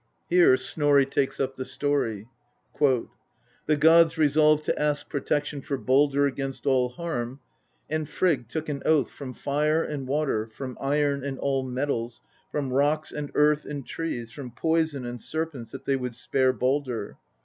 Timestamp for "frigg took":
8.09-8.67